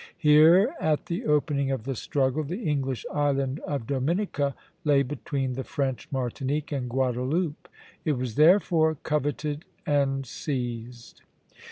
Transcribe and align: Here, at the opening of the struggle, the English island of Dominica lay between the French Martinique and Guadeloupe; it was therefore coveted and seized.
Here, 0.17 0.73
at 0.79 1.05
the 1.05 1.27
opening 1.27 1.69
of 1.69 1.83
the 1.83 1.93
struggle, 1.95 2.43
the 2.43 2.63
English 2.67 3.05
island 3.13 3.59
of 3.67 3.85
Dominica 3.85 4.55
lay 4.83 5.03
between 5.03 5.53
the 5.53 5.63
French 5.63 6.07
Martinique 6.11 6.71
and 6.71 6.89
Guadeloupe; 6.89 7.67
it 8.03 8.13
was 8.13 8.33
therefore 8.33 8.95
coveted 8.95 9.63
and 9.85 10.25
seized. 10.25 11.21